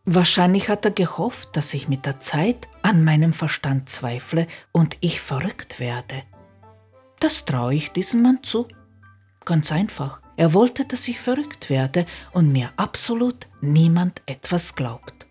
Wahrscheinlich 0.04 0.68
hat 0.68 0.84
er 0.84 0.90
gehofft, 0.90 1.56
dass 1.56 1.72
ich 1.72 1.88
mit 1.88 2.06
der 2.06 2.20
Zeit 2.20 2.68
an 2.82 3.04
meinem 3.04 3.32
Verstand 3.32 3.88
zweifle 3.88 4.46
und 4.72 4.96
ich 5.00 5.20
verrückt 5.20 5.78
werde. 5.78 6.22
Das 7.20 7.44
traue 7.44 7.74
ich 7.74 7.92
diesem 7.92 8.22
Mann 8.22 8.42
zu. 8.42 8.66
Ganz 9.50 9.72
einfach. 9.72 10.20
Er 10.36 10.54
wollte, 10.54 10.84
dass 10.84 11.08
ich 11.08 11.18
verrückt 11.18 11.70
werde 11.70 12.06
und 12.30 12.52
mir 12.52 12.70
absolut 12.76 13.48
niemand 13.60 14.22
etwas 14.26 14.76
glaubt. 14.76 15.26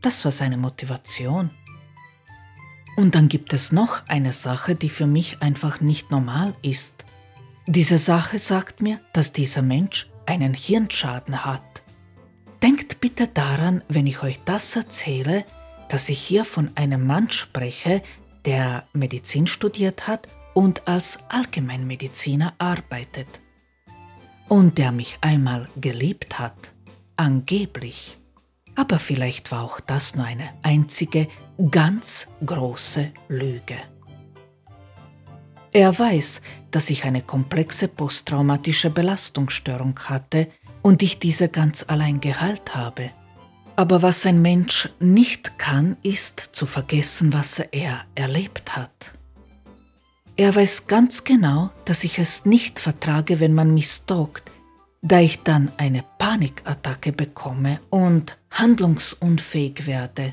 Das 0.00 0.24
war 0.24 0.30
seine 0.30 0.56
Motivation. 0.56 1.50
Und 2.96 3.16
dann 3.16 3.28
gibt 3.28 3.52
es 3.52 3.72
noch 3.72 4.06
eine 4.06 4.30
Sache, 4.30 4.76
die 4.76 4.88
für 4.88 5.08
mich 5.08 5.42
einfach 5.42 5.80
nicht 5.80 6.12
normal 6.12 6.54
ist. 6.62 7.04
Diese 7.66 7.98
Sache 7.98 8.38
sagt 8.38 8.80
mir, 8.80 9.00
dass 9.12 9.32
dieser 9.32 9.62
Mensch 9.62 10.08
einen 10.24 10.54
Hirnschaden 10.54 11.44
hat. 11.44 11.82
Denkt 12.62 13.00
bitte 13.00 13.26
daran, 13.26 13.82
wenn 13.88 14.06
ich 14.06 14.22
euch 14.22 14.38
das 14.44 14.76
erzähle, 14.76 15.44
dass 15.88 16.08
ich 16.08 16.20
hier 16.20 16.44
von 16.44 16.70
einem 16.76 17.04
Mann 17.08 17.28
spreche, 17.28 18.04
der 18.46 18.86
Medizin 18.92 19.48
studiert 19.48 20.06
hat 20.06 20.28
und 20.54 20.86
als 20.86 21.18
Allgemeinmediziner 21.28 22.54
arbeitet 22.58 23.40
und 24.48 24.78
der 24.78 24.92
mich 24.92 25.18
einmal 25.20 25.68
geliebt 25.80 26.38
hat, 26.38 26.72
angeblich. 27.16 28.18
Aber 28.74 28.98
vielleicht 28.98 29.52
war 29.52 29.62
auch 29.62 29.80
das 29.80 30.14
nur 30.14 30.24
eine 30.24 30.50
einzige, 30.62 31.28
ganz 31.70 32.28
große 32.44 33.12
Lüge. 33.28 33.76
Er 35.72 35.98
weiß, 35.98 36.40
dass 36.70 36.90
ich 36.90 37.04
eine 37.04 37.22
komplexe 37.22 37.88
posttraumatische 37.88 38.90
Belastungsstörung 38.90 39.98
hatte 40.04 40.48
und 40.82 41.02
ich 41.02 41.18
diese 41.18 41.48
ganz 41.48 41.84
allein 41.88 42.20
geheilt 42.20 42.76
habe. 42.76 43.10
Aber 43.74 44.02
was 44.02 44.24
ein 44.24 44.40
Mensch 44.40 44.88
nicht 45.00 45.58
kann, 45.58 45.96
ist 46.02 46.50
zu 46.52 46.66
vergessen, 46.66 47.32
was 47.32 47.58
er 47.58 48.02
erlebt 48.14 48.76
hat. 48.76 49.14
Er 50.36 50.54
weiß 50.54 50.88
ganz 50.88 51.22
genau, 51.22 51.70
dass 51.84 52.02
ich 52.02 52.18
es 52.18 52.44
nicht 52.44 52.80
vertrage, 52.80 53.38
wenn 53.38 53.54
man 53.54 53.72
mich 53.72 53.88
stalkt, 53.88 54.50
da 55.00 55.20
ich 55.20 55.44
dann 55.44 55.70
eine 55.76 56.04
Panikattacke 56.18 57.12
bekomme 57.12 57.80
und 57.90 58.36
handlungsunfähig 58.50 59.86
werde. 59.86 60.32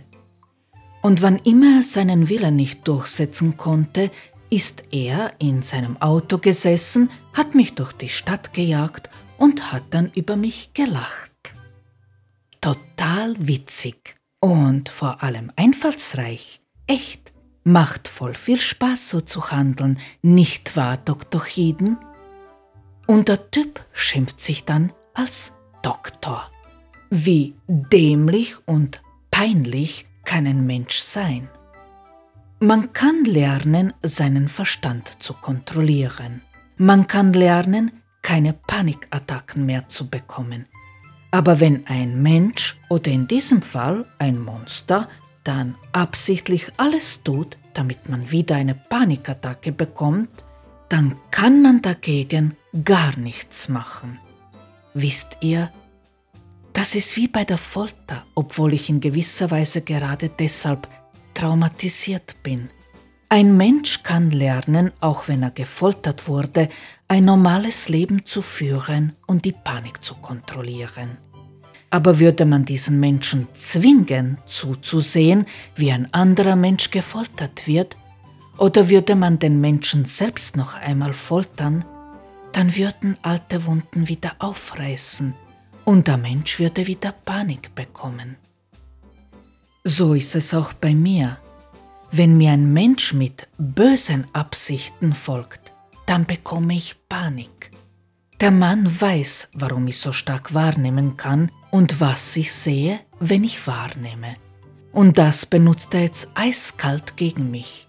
Und 1.03 1.21
wann 1.21 1.37
immer 1.37 1.77
er 1.77 1.83
seinen 1.83 2.29
Willen 2.29 2.55
nicht 2.55 2.87
durchsetzen 2.87 3.57
konnte, 3.57 4.11
ist 4.49 4.83
er 4.91 5.33
in 5.39 5.61
seinem 5.61 6.01
Auto 6.01 6.39
gesessen, 6.39 7.11
hat 7.33 7.53
mich 7.53 7.75
durch 7.75 7.93
die 7.93 8.09
Stadt 8.09 8.53
gejagt 8.53 9.09
und 9.37 9.71
hat 9.71 9.83
dann 9.91 10.11
über 10.15 10.35
mich 10.35 10.73
gelacht. 10.73 11.53
Total 12.59 13.35
witzig 13.37 14.15
und 14.39 14.89
vor 14.89 15.21
allem 15.23 15.51
einfallsreich. 15.55 16.61
Echt 16.87 17.30
Macht 17.63 18.07
voll 18.07 18.33
viel 18.33 18.59
Spaß, 18.59 19.09
so 19.09 19.21
zu 19.21 19.51
handeln, 19.51 19.99
nicht 20.21 20.75
wahr, 20.75 20.97
Dr. 20.97 21.43
Chieden? 21.43 21.97
Und 23.05 23.27
der 23.27 23.51
Typ 23.51 23.85
schimpft 23.93 24.41
sich 24.41 24.65
dann 24.65 24.91
als 25.13 25.53
Doktor. 25.83 26.49
Wie 27.09 27.55
dämlich 27.67 28.55
und 28.65 29.03
peinlich 29.29 30.05
kann 30.23 30.47
ein 30.47 30.65
Mensch 30.65 30.99
sein? 30.99 31.49
Man 32.59 32.93
kann 32.93 33.25
lernen, 33.25 33.93
seinen 34.01 34.47
Verstand 34.47 35.17
zu 35.21 35.33
kontrollieren. 35.33 36.41
Man 36.77 37.05
kann 37.07 37.33
lernen, 37.33 37.91
keine 38.21 38.53
Panikattacken 38.53 39.65
mehr 39.65 39.89
zu 39.89 40.09
bekommen. 40.09 40.67
Aber 41.31 41.59
wenn 41.59 41.87
ein 41.87 42.21
Mensch 42.21 42.77
oder 42.89 43.11
in 43.11 43.27
diesem 43.27 43.61
Fall 43.61 44.05
ein 44.19 44.39
Monster 44.39 45.07
dann 45.43 45.75
absichtlich 45.91 46.71
alles 46.77 47.23
tut, 47.23 47.57
damit 47.73 48.09
man 48.09 48.31
wieder 48.31 48.55
eine 48.55 48.75
Panikattacke 48.75 49.71
bekommt, 49.71 50.45
dann 50.89 51.15
kann 51.31 51.61
man 51.61 51.81
dagegen 51.81 52.55
gar 52.83 53.17
nichts 53.17 53.69
machen. 53.69 54.19
Wisst 54.93 55.37
ihr, 55.41 55.71
das 56.73 56.95
ist 56.95 57.15
wie 57.15 57.27
bei 57.27 57.45
der 57.45 57.57
Folter, 57.57 58.25
obwohl 58.35 58.73
ich 58.73 58.89
in 58.89 58.99
gewisser 58.99 59.51
Weise 59.51 59.81
gerade 59.81 60.29
deshalb 60.29 60.87
traumatisiert 61.33 62.35
bin. 62.43 62.69
Ein 63.29 63.55
Mensch 63.55 64.03
kann 64.03 64.31
lernen, 64.31 64.91
auch 64.99 65.29
wenn 65.29 65.43
er 65.43 65.51
gefoltert 65.51 66.27
wurde, 66.27 66.67
ein 67.07 67.23
normales 67.25 67.87
Leben 67.87 68.25
zu 68.25 68.41
führen 68.41 69.13
und 69.27 69.45
die 69.45 69.53
Panik 69.53 70.03
zu 70.03 70.15
kontrollieren. 70.15 71.17
Aber 71.91 72.19
würde 72.19 72.45
man 72.45 72.65
diesen 72.65 72.99
Menschen 72.99 73.47
zwingen, 73.53 74.37
zuzusehen, 74.47 75.45
wie 75.75 75.91
ein 75.91 76.11
anderer 76.13 76.55
Mensch 76.55 76.89
gefoltert 76.89 77.67
wird, 77.67 77.97
oder 78.57 78.89
würde 78.89 79.15
man 79.15 79.39
den 79.39 79.59
Menschen 79.59 80.05
selbst 80.05 80.55
noch 80.55 80.75
einmal 80.75 81.13
foltern, 81.13 81.85
dann 82.53 82.75
würden 82.75 83.17
alte 83.21 83.65
Wunden 83.65 84.07
wieder 84.07 84.33
aufreißen 84.39 85.33
und 85.85 86.07
der 86.07 86.17
Mensch 86.17 86.59
würde 86.59 86.87
wieder 86.87 87.11
Panik 87.11 87.73
bekommen. 87.75 88.37
So 89.83 90.13
ist 90.13 90.35
es 90.35 90.53
auch 90.53 90.73
bei 90.73 90.93
mir. 90.93 91.37
Wenn 92.11 92.37
mir 92.37 92.51
ein 92.51 92.71
Mensch 92.71 93.13
mit 93.13 93.47
bösen 93.57 94.27
Absichten 94.33 95.13
folgt, 95.13 95.71
dann 96.05 96.25
bekomme 96.25 96.75
ich 96.75 96.95
Panik. 97.09 97.71
Der 98.41 98.49
Mann 98.49 98.99
weiß, 98.99 99.51
warum 99.53 99.85
ich 99.85 99.99
so 99.99 100.11
stark 100.13 100.55
wahrnehmen 100.55 101.15
kann 101.15 101.51
und 101.69 102.01
was 102.01 102.35
ich 102.35 102.51
sehe, 102.51 102.99
wenn 103.19 103.43
ich 103.43 103.67
wahrnehme. 103.67 104.35
Und 104.91 105.19
das 105.19 105.45
benutzt 105.45 105.93
er 105.93 106.01
jetzt 106.01 106.31
eiskalt 106.33 107.17
gegen 107.17 107.51
mich. 107.51 107.87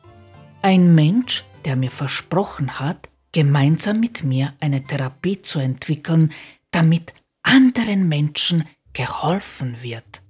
Ein 0.61 0.95
Mensch, 0.95 1.45
der 1.65 1.75
mir 1.75 1.91
versprochen 1.91 2.79
hat, 2.79 3.09
gemeinsam 3.33 4.01
mit 4.01 4.25
mir 4.25 4.53
eine 4.61 4.85
Therapie 4.85 5.41
zu 5.41 5.59
entwickeln, 5.59 6.35
damit 6.71 7.15
anderen 7.43 8.07
Menschen 8.11 8.65
geholfen 8.93 9.79
wird. 9.81 10.21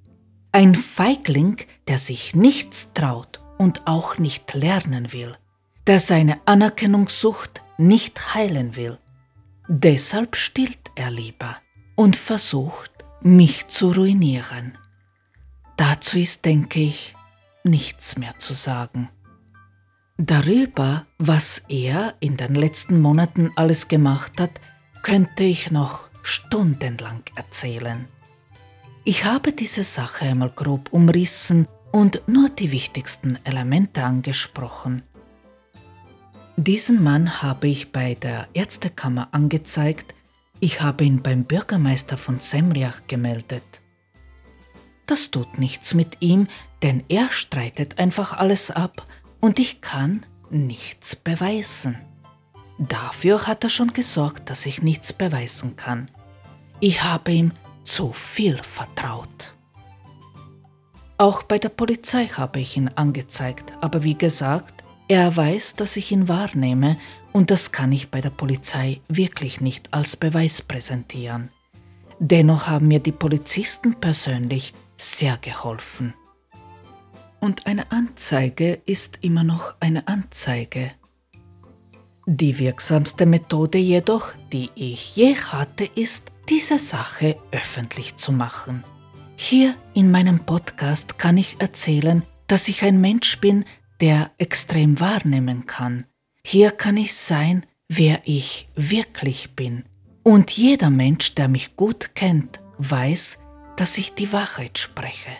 Ein 0.53 0.77
Feigling, 0.77 1.57
der 1.89 1.99
sich 1.99 2.33
nichts 2.37 2.93
traut 2.93 3.41
und 3.59 3.89
auch 3.89 4.19
nicht 4.19 4.55
lernen 4.55 5.13
will, 5.13 5.37
der 5.89 5.99
seine 5.99 6.39
Anerkennungssucht 6.45 7.65
nicht 7.77 8.37
heilen 8.37 8.77
will. 8.77 8.99
Deshalb 9.75 10.37
stillt 10.37 10.91
er 10.97 11.11
lieber 11.11 11.57
und 11.95 12.15
versucht, 12.15 13.07
mich 13.23 13.69
zu 13.69 13.91
ruinieren. 13.93 14.77
Dazu 15.79 16.19
ist, 16.19 16.45
denke 16.45 16.81
ich, 16.81 17.15
nichts 17.65 18.19
mehr 18.19 18.39
zu 18.39 18.53
sagen. 18.53 19.09
Darüber, 20.19 21.07
was 21.17 21.65
er 21.71 22.13
in 22.21 22.37
den 22.37 22.55
letzten 22.55 23.01
Monaten 23.01 23.51
alles 23.57 23.89
gemacht 23.89 24.39
hat, 24.39 24.61
könnte 25.03 25.45
ich 25.45 25.71
noch 25.71 26.11
stundenlang 26.23 27.23
erzählen. 27.35 28.07
Ich 29.05 29.25
habe 29.25 29.53
diese 29.53 29.85
Sache 29.85 30.27
einmal 30.27 30.51
grob 30.51 30.93
umrissen 30.93 31.67
und 31.93 32.29
nur 32.29 32.51
die 32.51 32.73
wichtigsten 32.73 33.39
Elemente 33.43 34.05
angesprochen. 34.05 35.03
Diesen 36.57 37.03
Mann 37.03 37.43
habe 37.43 37.69
ich 37.69 37.93
bei 37.93 38.15
der 38.15 38.49
Ärztekammer 38.53 39.29
angezeigt, 39.33 40.15
ich 40.61 40.81
habe 40.81 41.05
ihn 41.05 41.23
beim 41.23 41.45
Bürgermeister 41.45 42.17
von 42.17 42.39
Semriach 42.39 43.09
gemeldet. 43.09 43.81
Das 45.07 45.31
tut 45.31 45.59
nichts 45.59 45.95
mit 45.95 46.19
ihm, 46.21 46.47
denn 46.83 47.03
er 47.09 47.31
streitet 47.31 47.99
einfach 47.99 48.35
alles 48.35 48.71
ab 48.71 49.07
und 49.41 49.59
ich 49.59 49.81
kann 49.81 50.25
nichts 50.51 51.17
beweisen. 51.17 51.99
Dafür 52.79 53.47
hat 53.47 53.65
er 53.65 53.71
schon 53.71 53.93
gesorgt, 53.93 54.51
dass 54.51 54.67
ich 54.67 54.83
nichts 54.83 55.13
beweisen 55.13 55.77
kann. 55.77 56.11
Ich 56.81 57.03
habe 57.03 57.33
ihm 57.33 57.53
zu 57.83 58.13
viel 58.13 58.59
vertraut. 58.59 59.55
Auch 61.19 61.43
bei 61.43 61.59
der 61.59 61.71
Polizei 61.71 62.27
habe 62.27 62.61
ich 62.61 62.77
ihn 62.77 62.89
angezeigt, 62.89 63.73
aber 63.81 64.03
wie 64.05 64.17
gesagt, 64.17 64.82
er 65.13 65.37
weiß, 65.37 65.77
dass 65.77 65.97
ich 65.97 66.11
ihn 66.11 66.29
wahrnehme 66.29 66.97
und 67.33 67.51
das 67.51 67.73
kann 67.73 67.93
ich 67.93 68.11
bei 68.11 68.21
der 68.21 68.31
Polizei 68.31 69.01
wirklich 69.09 69.61
nicht 69.61 69.93
als 69.93 70.17
Beweis 70.17 70.63
präsentieren. 70.63 71.51
Dennoch 72.19 72.67
haben 72.67 72.89
mir 72.89 73.01
die 73.01 73.13
Polizisten 73.13 73.95
persönlich 74.01 74.75
sehr 74.97 75.37
geholfen. 75.39 76.15
Und 77.41 77.67
eine 77.67 77.91
Anzeige 77.91 78.81
ist 78.87 79.19
immer 79.23 79.45
noch 79.45 79.75
eine 79.81 80.07
Anzeige. 80.09 80.93
Die 82.27 82.59
wirksamste 82.59 83.27
Methode 83.27 83.79
jedoch, 83.79 84.33
die 84.53 84.71
ich 84.77 85.17
je 85.17 85.35
hatte, 85.35 85.85
ist, 85.85 86.31
diese 86.49 86.79
Sache 86.79 87.37
öffentlich 87.51 88.17
zu 88.17 88.31
machen. 88.33 88.85
Hier 89.37 89.75
in 89.93 90.11
meinem 90.11 90.39
Podcast 90.41 91.19
kann 91.19 91.37
ich 91.37 91.57
erzählen, 91.59 92.23
dass 92.47 92.69
ich 92.69 92.85
ein 92.85 93.01
Mensch 93.01 93.41
bin, 93.41 93.65
der 94.03 94.33
extrem 94.37 94.99
wahrnehmen 94.99 95.67
kann. 95.67 96.07
Hier 96.45 96.73
kann 96.73 96.97
ich 96.97 97.15
sein, 97.15 97.65
wer 97.89 98.21
ich 98.25 98.69
wirklich 98.75 99.55
bin. 99.55 99.85
Und 100.25 100.51
jeder 100.51 100.91
Mensch, 100.91 101.37
der 101.37 101.47
mich 101.47 101.77
gut 101.77 102.17
kennt, 102.17 102.61
weiß, 102.79 103.39
dass 103.77 103.97
ich 103.97 104.13
die 104.15 104.33
Wahrheit 104.33 104.79
spreche. 104.79 105.31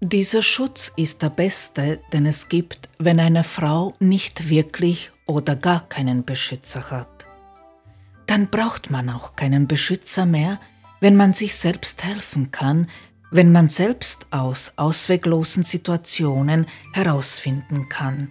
Dieser 0.00 0.42
Schutz 0.42 0.92
ist 0.96 1.22
der 1.22 1.30
beste, 1.30 2.00
den 2.12 2.26
es 2.26 2.48
gibt, 2.48 2.90
wenn 2.98 3.18
eine 3.18 3.44
Frau 3.44 3.94
nicht 4.00 4.50
wirklich 4.50 5.10
oder 5.26 5.56
gar 5.56 5.88
keinen 5.88 6.24
Beschützer 6.24 6.90
hat. 6.90 7.26
Dann 8.26 8.48
braucht 8.48 8.90
man 8.90 9.08
auch 9.08 9.34
keinen 9.34 9.66
Beschützer 9.66 10.26
mehr, 10.26 10.60
wenn 11.00 11.16
man 11.16 11.32
sich 11.32 11.54
selbst 11.54 12.04
helfen 12.04 12.50
kann, 12.50 12.88
wenn 13.32 13.50
man 13.50 13.70
selbst 13.70 14.26
aus 14.30 14.74
ausweglosen 14.76 15.64
Situationen 15.64 16.66
herausfinden 16.92 17.88
kann. 17.88 18.28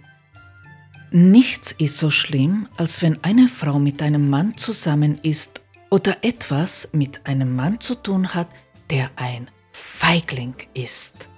Nichts 1.10 1.72
ist 1.72 1.98
so 1.98 2.08
schlimm, 2.08 2.68
als 2.78 3.02
wenn 3.02 3.22
eine 3.22 3.48
Frau 3.48 3.78
mit 3.78 4.00
einem 4.00 4.30
Mann 4.30 4.56
zusammen 4.56 5.18
ist 5.22 5.60
oder 5.90 6.16
etwas 6.22 6.88
mit 6.92 7.26
einem 7.26 7.54
Mann 7.54 7.80
zu 7.80 7.96
tun 7.96 8.32
hat, 8.32 8.48
der 8.90 9.10
ein 9.16 9.50
Feigling 9.72 10.54
ist. 10.72 11.28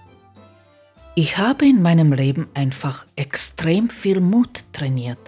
Ich 1.17 1.39
habe 1.39 1.67
in 1.67 1.81
meinem 1.81 2.13
Leben 2.13 2.49
einfach 2.55 3.07
extrem 3.17 3.89
viel 3.89 4.21
Mut 4.21 4.65
trainiert, 4.73 5.19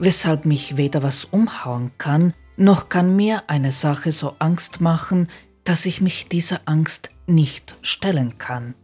weshalb 0.00 0.46
mich 0.46 0.76
weder 0.76 1.02
was 1.02 1.26
umhauen 1.26 1.92
kann, 1.96 2.34
noch 2.56 2.88
kann 2.88 3.14
mir 3.14 3.44
eine 3.46 3.70
Sache 3.70 4.10
so 4.10 4.34
Angst 4.40 4.80
machen, 4.80 5.28
dass 5.62 5.86
ich 5.86 6.00
mich 6.00 6.28
dieser 6.28 6.62
Angst 6.64 7.10
nicht 7.28 7.74
stellen 7.82 8.38
kann. 8.38 8.74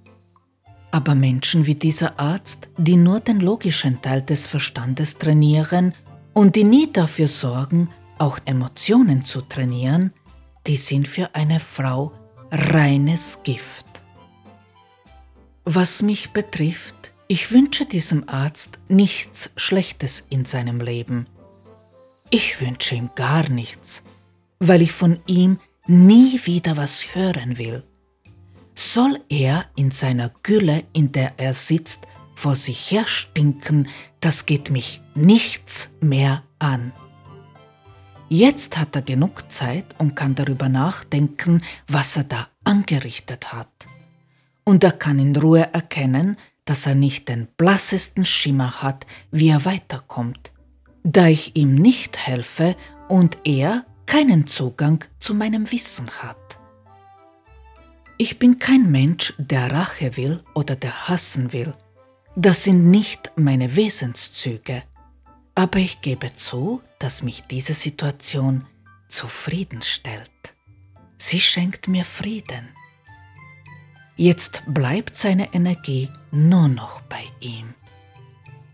Aber 0.90 1.14
Menschen 1.14 1.66
wie 1.66 1.74
dieser 1.74 2.20
Arzt, 2.20 2.68
die 2.76 2.96
nur 2.96 3.20
den 3.20 3.40
logischen 3.40 4.00
Teil 4.00 4.22
des 4.22 4.46
Verstandes 4.46 5.18
trainieren 5.18 5.94
und 6.34 6.54
die 6.54 6.64
nie 6.64 6.92
dafür 6.92 7.26
sorgen, 7.26 7.88
auch 8.18 8.38
Emotionen 8.44 9.24
zu 9.24 9.40
trainieren, 9.40 10.12
die 10.66 10.76
sind 10.76 11.08
für 11.08 11.34
eine 11.34 11.58
Frau 11.58 12.12
reines 12.50 13.40
Gift. 13.42 14.02
Was 15.64 16.02
mich 16.02 16.30
betrifft, 16.30 17.12
ich 17.26 17.50
wünsche 17.50 17.86
diesem 17.86 18.28
Arzt 18.28 18.78
nichts 18.88 19.50
Schlechtes 19.56 20.26
in 20.30 20.44
seinem 20.44 20.80
Leben. 20.80 21.26
Ich 22.30 22.60
wünsche 22.60 22.94
ihm 22.94 23.10
gar 23.14 23.48
nichts, 23.48 24.02
weil 24.58 24.82
ich 24.82 24.92
von 24.92 25.18
ihm 25.26 25.58
nie 25.86 26.40
wieder 26.44 26.76
was 26.76 27.14
hören 27.14 27.58
will. 27.58 27.82
Soll 28.94 29.18
er 29.28 29.64
in 29.74 29.90
seiner 29.90 30.30
Gülle, 30.44 30.84
in 30.92 31.10
der 31.10 31.32
er 31.36 31.52
sitzt, 31.52 32.06
vor 32.36 32.54
sich 32.54 32.92
her 32.92 33.06
stinken, 33.06 33.88
das 34.20 34.46
geht 34.46 34.70
mich 34.70 35.00
nichts 35.16 35.96
mehr 36.00 36.44
an. 36.60 36.92
Jetzt 38.28 38.78
hat 38.78 38.94
er 38.94 39.02
genug 39.02 39.50
Zeit 39.50 39.96
und 39.98 40.14
kann 40.14 40.36
darüber 40.36 40.68
nachdenken, 40.68 41.64
was 41.88 42.16
er 42.16 42.22
da 42.22 42.46
angerichtet 42.62 43.52
hat 43.52 43.88
und 44.62 44.84
er 44.84 44.92
kann 44.92 45.18
in 45.18 45.34
Ruhe 45.34 45.68
erkennen, 45.72 46.36
dass 46.64 46.86
er 46.86 46.94
nicht 46.94 47.28
den 47.28 47.48
blassesten 47.56 48.24
Schimmer 48.24 48.80
hat, 48.80 49.06
wie 49.32 49.48
er 49.48 49.64
weiterkommt, 49.64 50.52
da 51.02 51.26
ich 51.26 51.56
ihm 51.56 51.74
nicht 51.74 52.16
helfe 52.16 52.76
und 53.08 53.38
er 53.42 53.86
keinen 54.06 54.46
Zugang 54.46 55.04
zu 55.18 55.34
meinem 55.34 55.72
Wissen 55.72 56.08
hat. 56.22 56.60
Ich 58.16 58.38
bin 58.38 58.58
kein 58.58 58.90
Mensch, 58.90 59.34
der 59.38 59.72
Rache 59.72 60.16
will 60.16 60.42
oder 60.54 60.76
der 60.76 61.08
hassen 61.08 61.52
will. 61.52 61.74
Das 62.36 62.64
sind 62.64 62.90
nicht 62.90 63.32
meine 63.36 63.74
Wesenszüge. 63.74 64.82
Aber 65.56 65.78
ich 65.78 66.00
gebe 66.00 66.34
zu, 66.34 66.80
dass 66.98 67.22
mich 67.22 67.44
diese 67.50 67.74
Situation 67.74 68.66
zufriedenstellt. 69.08 70.30
Sie 71.18 71.40
schenkt 71.40 71.88
mir 71.88 72.04
Frieden. 72.04 72.68
Jetzt 74.16 74.62
bleibt 74.66 75.16
seine 75.16 75.52
Energie 75.54 76.08
nur 76.30 76.68
noch 76.68 77.00
bei 77.02 77.24
ihm. 77.40 77.74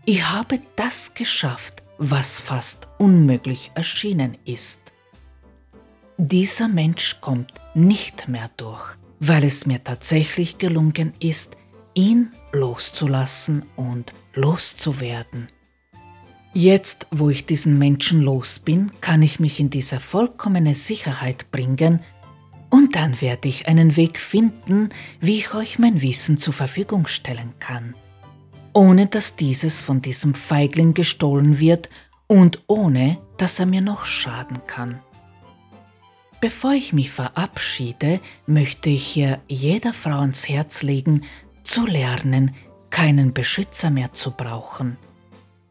Ich 0.05 0.23
habe 0.23 0.59
das 0.75 1.13
geschafft, 1.13 1.81
was 1.97 2.39
fast 2.39 2.87
unmöglich 2.97 3.71
erschienen 3.75 4.37
ist. 4.45 4.81
Dieser 6.17 6.67
Mensch 6.67 7.21
kommt 7.21 7.53
nicht 7.73 8.27
mehr 8.27 8.49
durch, 8.57 8.97
weil 9.21 9.43
es 9.43 9.67
mir 9.67 9.83
tatsächlich 9.83 10.57
gelungen 10.57 11.13
ist, 11.19 11.55
ihn 11.93 12.29
loszulassen 12.51 13.63
und 13.75 14.11
loszuwerden. 14.33 15.47
Jetzt, 16.53 17.07
wo 17.11 17.29
ich 17.29 17.45
diesen 17.45 17.77
Menschen 17.77 18.21
los 18.21 18.59
bin, 18.59 18.91
kann 18.99 19.21
ich 19.21 19.39
mich 19.39 19.59
in 19.59 19.69
diese 19.69 19.99
vollkommene 20.01 20.75
Sicherheit 20.75 21.49
bringen, 21.51 22.01
und 22.71 22.95
dann 22.95 23.19
werde 23.21 23.49
ich 23.49 23.67
einen 23.67 23.97
Weg 23.97 24.17
finden, 24.17 24.89
wie 25.19 25.37
ich 25.37 25.53
euch 25.53 25.77
mein 25.77 26.01
Wissen 26.01 26.37
zur 26.37 26.53
Verfügung 26.53 27.05
stellen 27.05 27.53
kann, 27.59 27.95
ohne 28.73 29.07
dass 29.07 29.35
dieses 29.35 29.81
von 29.81 30.01
diesem 30.01 30.33
Feigling 30.33 30.93
gestohlen 30.93 31.59
wird 31.59 31.89
und 32.27 32.63
ohne 32.67 33.17
dass 33.37 33.59
er 33.59 33.65
mir 33.65 33.81
noch 33.81 34.05
schaden 34.05 34.61
kann. 34.67 35.01
Bevor 36.41 36.73
ich 36.73 36.91
mich 36.91 37.11
verabschiede, 37.11 38.19
möchte 38.47 38.89
ich 38.89 39.05
hier 39.05 39.39
jeder 39.47 39.93
Frau 39.93 40.19
ans 40.21 40.49
Herz 40.49 40.81
legen, 40.81 41.23
zu 41.63 41.85
lernen, 41.85 42.55
keinen 42.89 43.31
Beschützer 43.31 43.91
mehr 43.91 44.11
zu 44.13 44.31
brauchen. 44.31 44.97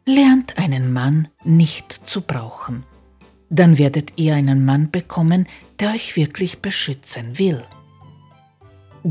Lernt 0.07 0.59
einen 0.59 0.93
Mann 0.93 1.27
nicht 1.43 1.93
zu 1.93 2.23
brauchen. 2.23 2.85
Dann 3.51 3.79
werdet 3.79 4.13
ihr 4.15 4.37
einen 4.37 4.65
Mann 4.65 4.93
bekommen, 4.93 5.49
der 5.81 5.91
euch 5.91 6.15
wirklich 6.15 6.61
beschützen 6.63 7.37
will. 7.37 7.65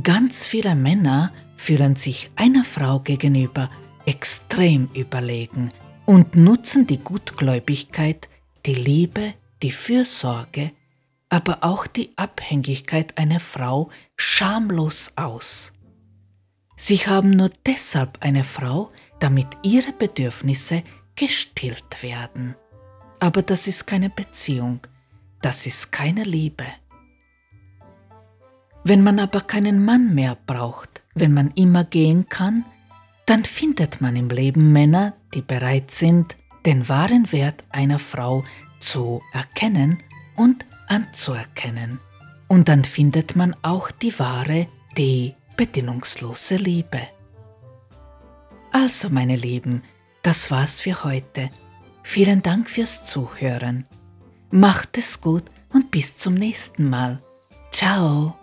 Ganz 0.04 0.48
viele 0.48 0.76
Männer 0.76 1.34
fühlen 1.58 1.98
sich 1.98 2.32
einer 2.38 2.64
Frau 2.64 3.02
gegenüber 3.02 3.70
extrem 4.06 4.90
überlegen 4.94 5.74
und 6.06 6.36
nutzen 6.36 6.88
die 6.88 7.00
Gutgläubigkeit, 7.00 8.30
die 8.66 8.76
Liebe, 8.76 9.34
die 9.62 9.72
Fürsorge, 9.72 10.72
aber 11.30 11.60
auch 11.62 11.88
die 11.88 12.12
Abhängigkeit 12.18 13.18
einer 13.18 13.40
Frau 13.40 13.90
schamlos 14.18 15.14
aus. 15.16 15.72
Sie 16.76 16.98
haben 16.98 17.32
nur 17.32 17.52
deshalb 17.66 18.18
eine 18.22 18.44
Frau, 18.44 18.92
damit 19.20 19.48
ihre 19.64 19.94
Bedürfnisse 19.94 20.84
gestillt 21.16 22.02
werden. 22.02 22.56
Aber 23.20 23.42
das 23.42 23.68
ist 23.68 23.86
keine 23.86 24.10
Beziehung, 24.10 24.80
das 25.42 25.66
ist 25.66 25.92
keine 25.92 26.24
Liebe. 26.24 26.66
Wenn 28.84 29.04
man 29.04 29.20
aber 29.20 29.42
keinen 29.42 29.84
Mann 29.84 30.16
mehr 30.16 30.38
braucht, 30.48 31.02
wenn 31.14 31.34
man 31.34 31.52
immer 31.52 31.84
gehen 31.84 32.30
kann, 32.30 32.64
dann 33.26 33.44
findet 33.44 34.02
man 34.02 34.16
im 34.16 34.30
Leben 34.30 34.72
Männer, 34.72 35.14
die 35.34 35.42
bereit 35.42 35.92
sind, 35.92 36.38
den 36.66 36.90
wahren 36.90 37.32
Wert 37.32 37.64
einer 37.70 38.00
Frau 38.00 38.44
zu 38.80 39.22
erkennen 39.34 40.02
und 40.40 40.66
anzuerkennen. 40.88 42.00
Und 42.48 42.70
dann 42.70 42.84
findet 42.84 43.36
man 43.36 43.56
auch 43.62 43.92
die 43.92 44.18
wahre, 44.18 44.68
die 44.98 45.36
bedingungslose 45.58 46.56
Liebe. 46.56 47.02
Also, 48.72 49.10
meine 49.10 49.36
Lieben, 49.36 49.84
das 50.24 50.50
war's 50.50 50.80
für 50.80 51.04
heute. 51.04 51.50
Vielen 52.04 52.42
Dank 52.42 52.70
fürs 52.70 53.06
Zuhören. 53.06 53.86
Macht 54.50 54.98
es 54.98 55.22
gut 55.22 55.44
und 55.74 55.92
bis 55.92 56.16
zum 56.18 56.34
nächsten 56.34 56.90
Mal. 56.90 57.20
Ciao. 57.72 58.39